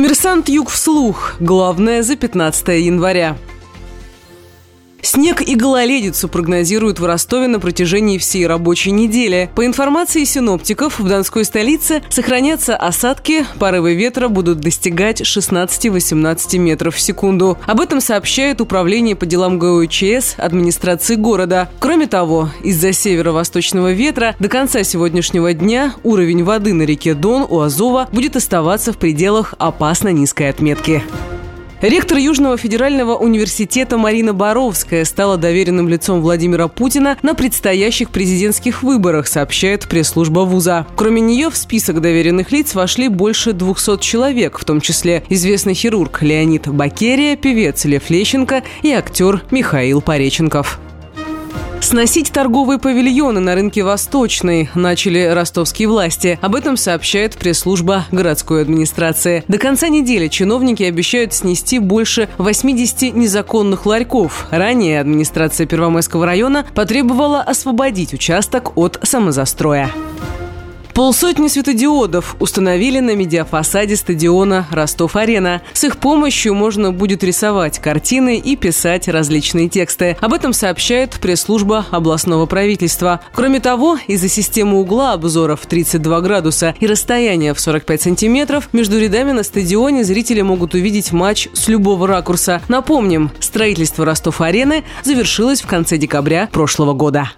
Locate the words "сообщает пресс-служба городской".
56.76-58.62